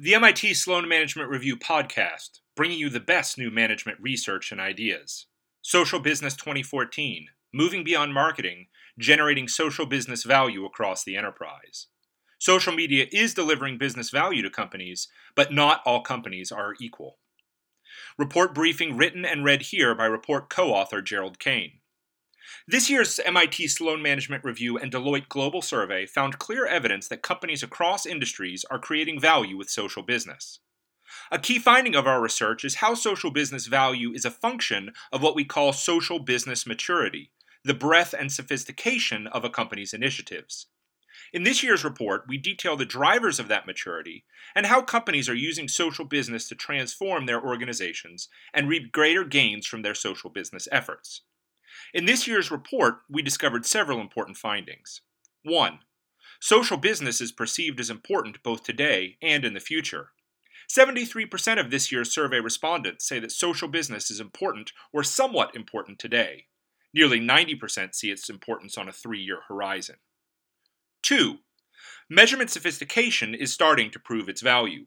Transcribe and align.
The 0.00 0.14
MIT 0.14 0.54
Sloan 0.54 0.86
Management 0.86 1.28
Review 1.28 1.56
podcast, 1.56 2.38
bringing 2.54 2.78
you 2.78 2.88
the 2.88 3.00
best 3.00 3.36
new 3.36 3.50
management 3.50 3.98
research 4.00 4.52
and 4.52 4.60
ideas. 4.60 5.26
Social 5.60 5.98
Business 5.98 6.36
2014 6.36 7.26
Moving 7.52 7.82
Beyond 7.82 8.14
Marketing, 8.14 8.68
Generating 8.96 9.48
Social 9.48 9.86
Business 9.86 10.22
Value 10.22 10.64
Across 10.64 11.02
the 11.02 11.16
Enterprise. 11.16 11.88
Social 12.38 12.72
media 12.72 13.06
is 13.10 13.34
delivering 13.34 13.76
business 13.76 14.10
value 14.10 14.40
to 14.40 14.50
companies, 14.50 15.08
but 15.34 15.52
not 15.52 15.82
all 15.84 16.02
companies 16.02 16.52
are 16.52 16.76
equal. 16.80 17.18
Report 18.16 18.54
briefing 18.54 18.96
written 18.96 19.24
and 19.24 19.44
read 19.44 19.62
here 19.62 19.96
by 19.96 20.06
report 20.06 20.48
co 20.48 20.72
author 20.72 21.02
Gerald 21.02 21.40
Kane. 21.40 21.80
This 22.66 22.88
year's 22.88 23.18
MIT 23.18 23.68
Sloan 23.68 24.02
Management 24.02 24.44
Review 24.44 24.78
and 24.78 24.92
Deloitte 24.92 25.28
Global 25.28 25.62
Survey 25.62 26.06
found 26.06 26.38
clear 26.38 26.66
evidence 26.66 27.08
that 27.08 27.22
companies 27.22 27.62
across 27.62 28.06
industries 28.06 28.64
are 28.70 28.78
creating 28.78 29.20
value 29.20 29.56
with 29.56 29.70
social 29.70 30.02
business. 30.02 30.60
A 31.30 31.38
key 31.38 31.58
finding 31.58 31.94
of 31.94 32.06
our 32.06 32.20
research 32.20 32.64
is 32.64 32.76
how 32.76 32.94
social 32.94 33.30
business 33.30 33.66
value 33.66 34.12
is 34.12 34.24
a 34.24 34.30
function 34.30 34.92
of 35.12 35.22
what 35.22 35.34
we 35.34 35.44
call 35.44 35.72
social 35.72 36.18
business 36.18 36.66
maturity, 36.66 37.32
the 37.64 37.74
breadth 37.74 38.14
and 38.18 38.32
sophistication 38.32 39.26
of 39.26 39.44
a 39.44 39.50
company's 39.50 39.94
initiatives. 39.94 40.66
In 41.32 41.42
this 41.42 41.62
year's 41.62 41.84
report, 41.84 42.24
we 42.28 42.38
detail 42.38 42.76
the 42.76 42.86
drivers 42.86 43.38
of 43.38 43.48
that 43.48 43.66
maturity 43.66 44.24
and 44.54 44.66
how 44.66 44.80
companies 44.80 45.28
are 45.28 45.34
using 45.34 45.68
social 45.68 46.04
business 46.04 46.48
to 46.48 46.54
transform 46.54 47.26
their 47.26 47.42
organizations 47.42 48.28
and 48.54 48.68
reap 48.68 48.92
greater 48.92 49.24
gains 49.24 49.66
from 49.66 49.82
their 49.82 49.94
social 49.94 50.30
business 50.30 50.68
efforts. 50.72 51.22
In 51.92 52.06
this 52.06 52.26
year's 52.26 52.50
report, 52.50 53.00
we 53.08 53.22
discovered 53.22 53.66
several 53.66 54.00
important 54.00 54.36
findings. 54.36 55.00
1. 55.44 55.80
Social 56.40 56.76
business 56.76 57.20
is 57.20 57.32
perceived 57.32 57.80
as 57.80 57.90
important 57.90 58.42
both 58.42 58.62
today 58.62 59.16
and 59.20 59.44
in 59.44 59.54
the 59.54 59.60
future. 59.60 60.10
73% 60.70 61.58
of 61.58 61.70
this 61.70 61.90
year's 61.90 62.12
survey 62.12 62.40
respondents 62.40 63.08
say 63.08 63.18
that 63.18 63.32
social 63.32 63.68
business 63.68 64.10
is 64.10 64.20
important 64.20 64.72
or 64.92 65.02
somewhat 65.02 65.56
important 65.56 65.98
today. 65.98 66.46
Nearly 66.94 67.20
90% 67.20 67.94
see 67.94 68.10
its 68.10 68.28
importance 68.28 68.76
on 68.76 68.88
a 68.88 68.92
three 68.92 69.20
year 69.20 69.40
horizon. 69.48 69.96
2. 71.02 71.38
Measurement 72.10 72.50
sophistication 72.50 73.34
is 73.34 73.52
starting 73.52 73.90
to 73.90 73.98
prove 73.98 74.28
its 74.28 74.42
value. 74.42 74.86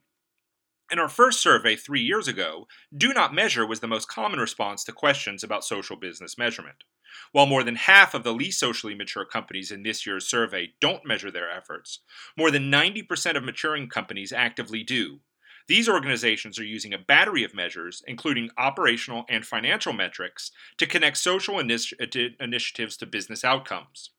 In 0.92 1.00
our 1.00 1.08
first 1.08 1.42
survey 1.42 1.78
three 1.78 2.02
years 2.02 2.28
ago, 2.28 2.67
do 2.95 3.14
not 3.14 3.34
measure 3.34 3.66
was 3.66 3.80
the 3.80 3.88
most 3.88 4.09
common 4.09 4.42
response 4.42 4.84
to 4.84 4.92
questions 4.92 5.42
about 5.42 5.64
social 5.64 5.95
business 5.95 6.38
measurement. 6.38 6.84
While 7.31 7.45
more 7.45 7.64
than 7.64 7.75
half 7.75 8.14
of 8.14 8.25
the 8.25 8.34
least 8.34 8.59
socially 8.59 8.94
mature 8.94 9.23
companies 9.23 9.72
in 9.72 9.84
this 9.84 10.06
year's 10.06 10.28
survey 10.28 10.73
don't 10.81 11.06
measure 11.06 11.31
their 11.31 11.50
efforts, 11.50 12.00
more 12.38 12.52
than 12.52 12.69
90% 12.69 13.38
of 13.38 13.44
maturing 13.45 13.88
companies 13.88 14.34
actively 14.34 14.84
do. 14.84 15.22
These 15.69 15.88
organizations 15.88 16.59
are 16.59 16.66
using 16.66 16.94
a 16.94 16.97
battery 16.97 17.45
of 17.45 17.56
measures, 17.56 18.03
including 18.06 18.50
operational 18.58 19.23
and 19.30 19.45
financial 19.45 19.94
metrics, 19.94 20.52
to 20.78 20.86
connect 20.86 21.16
social 21.16 21.56
initi- 21.56 22.36
initiatives 22.38 22.97
to 22.97 23.06
business 23.06 23.45
outcomes. 23.45 24.09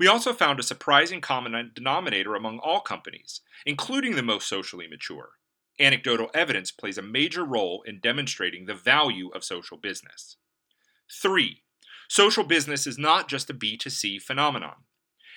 We 0.00 0.06
also 0.06 0.32
found 0.32 0.58
a 0.58 0.62
surprising 0.62 1.20
common 1.20 1.72
denominator 1.74 2.34
among 2.34 2.60
all 2.60 2.80
companies, 2.80 3.42
including 3.66 4.16
the 4.16 4.22
most 4.22 4.48
socially 4.48 4.88
mature. 4.88 5.32
Anecdotal 5.80 6.30
evidence 6.34 6.70
plays 6.70 6.98
a 6.98 7.02
major 7.02 7.44
role 7.44 7.82
in 7.86 8.00
demonstrating 8.00 8.66
the 8.66 8.74
value 8.74 9.30
of 9.34 9.44
social 9.44 9.76
business. 9.76 10.36
3. 11.22 11.62
Social 12.08 12.44
business 12.44 12.86
is 12.86 12.98
not 12.98 13.28
just 13.28 13.50
a 13.50 13.54
B2C 13.54 14.20
phenomenon. 14.22 14.84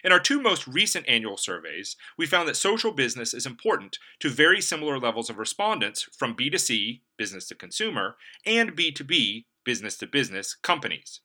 In 0.03 0.11
our 0.11 0.19
two 0.19 0.39
most 0.39 0.67
recent 0.67 1.07
annual 1.07 1.37
surveys, 1.37 1.95
we 2.17 2.27
found 2.27 2.47
that 2.47 2.55
social 2.55 2.91
business 2.91 3.33
is 3.33 3.47
important 3.47 3.97
to 4.19 4.29
very 4.29 4.61
similar 4.61 4.99
levels 4.99 5.29
of 5.29 5.39
respondents 5.39 6.03
from 6.03 6.35
B2C, 6.35 7.01
business 7.17 7.47
to 7.47 7.55
consumer, 7.55 8.15
and 8.45 8.75
B2B, 8.75 9.45
business 9.65 9.97
to 9.97 10.07
business, 10.07 10.55
companies. 10.55 11.21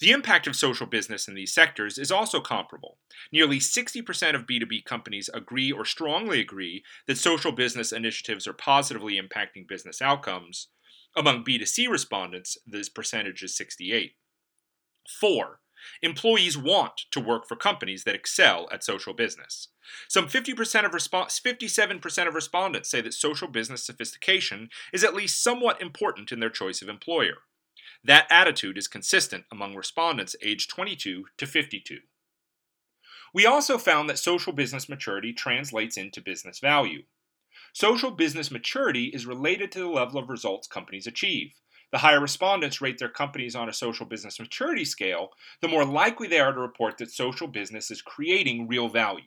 The 0.00 0.10
impact 0.10 0.46
of 0.46 0.56
social 0.56 0.86
business 0.86 1.28
in 1.28 1.34
these 1.34 1.52
sectors 1.52 1.98
is 1.98 2.12
also 2.12 2.40
comparable. 2.40 2.98
Nearly 3.32 3.58
60% 3.58 4.34
of 4.34 4.46
B2B 4.46 4.84
companies 4.84 5.30
agree 5.32 5.72
or 5.72 5.84
strongly 5.84 6.40
agree 6.40 6.82
that 7.06 7.18
social 7.18 7.52
business 7.52 7.92
initiatives 7.92 8.46
are 8.46 8.52
positively 8.52 9.20
impacting 9.20 9.68
business 9.68 10.02
outcomes. 10.02 10.68
Among 11.16 11.44
B2C 11.44 11.88
respondents, 11.88 12.56
this 12.66 12.88
percentage 12.88 13.42
is 13.42 13.56
68. 13.56 14.12
4. 15.20 15.60
Employees 16.00 16.56
want 16.56 16.92
to 17.10 17.20
work 17.20 17.46
for 17.46 17.56
companies 17.56 18.04
that 18.04 18.14
excel 18.14 18.68
at 18.72 18.84
social 18.84 19.12
business. 19.12 19.68
Some 20.08 20.28
50% 20.28 20.84
of 20.84 20.94
response, 20.94 21.40
57% 21.40 22.28
of 22.28 22.34
respondents 22.34 22.90
say 22.90 23.00
that 23.00 23.14
social 23.14 23.48
business 23.48 23.84
sophistication 23.84 24.68
is 24.92 25.02
at 25.04 25.14
least 25.14 25.42
somewhat 25.42 25.82
important 25.82 26.30
in 26.32 26.40
their 26.40 26.50
choice 26.50 26.82
of 26.82 26.88
employer. 26.88 27.38
That 28.04 28.26
attitude 28.30 28.78
is 28.78 28.88
consistent 28.88 29.44
among 29.50 29.74
respondents 29.74 30.36
aged 30.42 30.70
22 30.70 31.26
to 31.36 31.46
52. 31.46 31.98
We 33.34 33.46
also 33.46 33.78
found 33.78 34.10
that 34.10 34.18
social 34.18 34.52
business 34.52 34.88
maturity 34.88 35.32
translates 35.32 35.96
into 35.96 36.20
business 36.20 36.58
value. 36.58 37.04
Social 37.72 38.10
business 38.10 38.50
maturity 38.50 39.06
is 39.06 39.24
related 39.24 39.72
to 39.72 39.78
the 39.78 39.88
level 39.88 40.20
of 40.20 40.28
results 40.28 40.68
companies 40.68 41.06
achieve. 41.06 41.54
The 41.90 41.98
higher 41.98 42.20
respondents 42.20 42.80
rate 42.80 42.98
their 42.98 43.08
companies 43.08 43.54
on 43.54 43.68
a 43.68 43.72
social 43.72 44.06
business 44.06 44.40
maturity 44.40 44.84
scale, 44.84 45.30
the 45.60 45.68
more 45.68 45.84
likely 45.84 46.26
they 46.26 46.40
are 46.40 46.52
to 46.52 46.60
report 46.60 46.98
that 46.98 47.10
social 47.10 47.46
business 47.46 47.90
is 47.90 48.02
creating 48.02 48.68
real 48.68 48.88
value. 48.88 49.24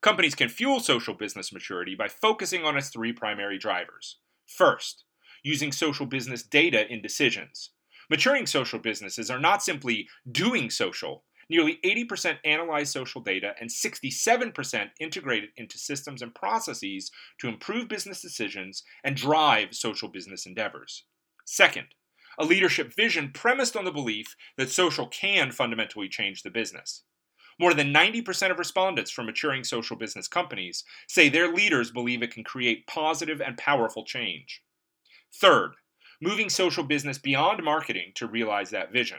Companies 0.00 0.34
can 0.34 0.48
fuel 0.48 0.80
social 0.80 1.14
business 1.14 1.52
maturity 1.52 1.94
by 1.94 2.08
focusing 2.08 2.64
on 2.64 2.76
its 2.76 2.88
three 2.88 3.12
primary 3.12 3.58
drivers. 3.58 4.18
First, 4.46 5.04
using 5.42 5.72
social 5.72 6.06
business 6.06 6.42
data 6.42 6.90
in 6.90 7.02
decisions. 7.02 7.70
Maturing 8.10 8.46
social 8.46 8.78
businesses 8.78 9.30
are 9.30 9.40
not 9.40 9.62
simply 9.62 10.08
doing 10.30 10.70
social. 10.70 11.24
Nearly 11.50 11.78
80% 11.84 12.38
analyze 12.44 12.90
social 12.90 13.20
data 13.20 13.54
and 13.60 13.68
67% 13.68 14.90
integrate 14.98 15.44
it 15.44 15.50
into 15.56 15.78
systems 15.78 16.22
and 16.22 16.34
processes 16.34 17.10
to 17.38 17.48
improve 17.48 17.88
business 17.88 18.22
decisions 18.22 18.82
and 19.04 19.16
drive 19.16 19.74
social 19.74 20.08
business 20.08 20.46
endeavors. 20.46 21.04
Second, 21.44 21.88
a 22.38 22.44
leadership 22.44 22.94
vision 22.94 23.30
premised 23.32 23.76
on 23.76 23.84
the 23.84 23.92
belief 23.92 24.34
that 24.56 24.70
social 24.70 25.06
can 25.06 25.52
fundamentally 25.52 26.08
change 26.08 26.42
the 26.42 26.50
business. 26.50 27.02
More 27.60 27.74
than 27.74 27.94
90% 27.94 28.50
of 28.50 28.58
respondents 28.58 29.10
from 29.10 29.26
maturing 29.26 29.62
social 29.62 29.96
business 29.96 30.26
companies 30.26 30.82
say 31.08 31.28
their 31.28 31.52
leaders 31.52 31.90
believe 31.90 32.22
it 32.22 32.32
can 32.32 32.42
create 32.42 32.86
positive 32.86 33.40
and 33.40 33.56
powerful 33.56 34.04
change. 34.04 34.62
Third, 35.32 35.74
moving 36.24 36.48
social 36.48 36.82
business 36.82 37.18
beyond 37.18 37.62
marketing 37.62 38.10
to 38.14 38.26
realize 38.26 38.70
that 38.70 38.92
vision. 38.92 39.18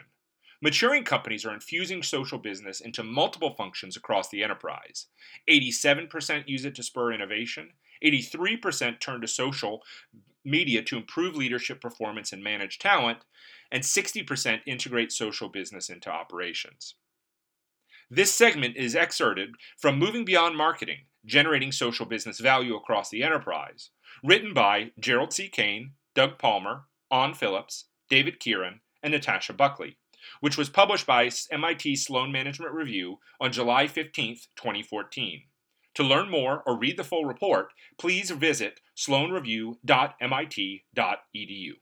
Maturing 0.60 1.04
companies 1.04 1.44
are 1.44 1.54
infusing 1.54 2.02
social 2.02 2.38
business 2.38 2.80
into 2.80 3.04
multiple 3.04 3.54
functions 3.56 3.96
across 3.96 4.28
the 4.28 4.42
enterprise. 4.42 5.06
87% 5.48 6.48
use 6.48 6.64
it 6.64 6.74
to 6.74 6.82
spur 6.82 7.12
innovation, 7.12 7.70
83% 8.04 8.98
turn 8.98 9.20
to 9.20 9.28
social 9.28 9.82
media 10.44 10.82
to 10.82 10.96
improve 10.96 11.36
leadership 11.36 11.80
performance 11.80 12.32
and 12.32 12.42
manage 12.42 12.80
talent, 12.80 13.18
and 13.70 13.84
60% 13.84 14.60
integrate 14.66 15.12
social 15.12 15.48
business 15.48 15.88
into 15.88 16.10
operations. 16.10 16.96
This 18.10 18.34
segment 18.34 18.76
is 18.76 18.96
excerpted 18.96 19.50
from 19.78 19.98
Moving 19.98 20.24
Beyond 20.24 20.56
Marketing 20.56 21.02
Generating 21.24 21.72
Social 21.72 22.06
Business 22.06 22.40
Value 22.40 22.74
Across 22.76 23.10
the 23.10 23.22
Enterprise, 23.22 23.90
written 24.24 24.54
by 24.54 24.90
Gerald 24.98 25.32
C. 25.32 25.48
Kane, 25.48 25.92
Doug 26.14 26.38
Palmer, 26.38 26.84
Anh 27.10 27.34
Phillips, 27.34 27.86
David 28.08 28.40
Kiron, 28.40 28.80
and 29.02 29.12
Natasha 29.12 29.52
Buckley, 29.52 29.98
which 30.40 30.56
was 30.56 30.68
published 30.68 31.06
by 31.06 31.30
MIT 31.50 31.96
Sloan 31.96 32.32
Management 32.32 32.72
Review 32.72 33.18
on 33.40 33.52
July 33.52 33.86
15, 33.86 34.36
2014. 34.56 35.42
To 35.94 36.02
learn 36.02 36.30
more 36.30 36.62
or 36.66 36.78
read 36.78 36.98
the 36.98 37.04
full 37.04 37.24
report, 37.24 37.68
please 37.98 38.30
visit 38.30 38.80
sloanreview.mit.edu. 38.96 41.72